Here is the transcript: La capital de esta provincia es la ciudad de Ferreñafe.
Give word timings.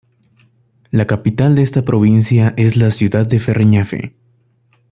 La 0.89 1.05
capital 1.05 1.53
de 1.55 1.61
esta 1.61 1.85
provincia 1.85 2.55
es 2.57 2.75
la 2.75 2.89
ciudad 2.89 3.27
de 3.27 3.37
Ferreñafe. 3.39 4.15